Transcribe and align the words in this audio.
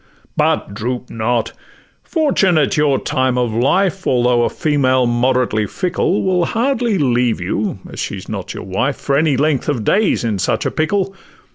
'But 0.35 0.73
droop 0.73 1.11
not: 1.11 1.53
Fortune 2.01 2.57
at 2.57 2.75
your 2.75 2.97
time 2.97 3.37
of 3.37 3.53
life, 3.53 4.07
Although 4.07 4.41
a 4.41 4.49
female 4.49 5.05
moderately 5.05 5.67
fickle, 5.67 6.23
Will 6.23 6.45
hardly 6.45 6.97
leave 6.97 7.39
you 7.39 7.77
(as 7.87 7.99
she 7.99 8.19
's 8.19 8.27
not 8.27 8.51
your 8.55 8.63
wife) 8.63 8.95
For 8.95 9.15
any 9.15 9.37
length 9.37 9.69
of 9.69 9.83
days 9.83 10.23
in 10.23 10.39
such 10.39 10.65
a 10.65 10.71
pickle. 10.71 11.15